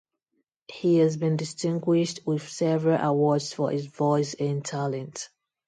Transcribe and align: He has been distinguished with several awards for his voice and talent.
He 0.67 0.97
has 0.97 1.15
been 1.15 1.37
distinguished 1.37 2.21
with 2.25 2.49
several 2.49 2.99
awards 2.99 3.53
for 3.53 3.69
his 3.69 3.85
voice 3.85 4.33
and 4.33 4.65
talent. 4.65 5.29